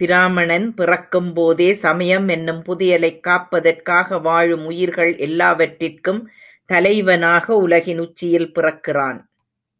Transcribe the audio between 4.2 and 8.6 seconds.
வாழும் உயிர்கள் எல்லாவற்றிற்கும் தலைவனாக உலகின் உச்சியில்